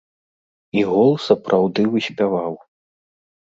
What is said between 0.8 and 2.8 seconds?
гол сапраўды выспяваў.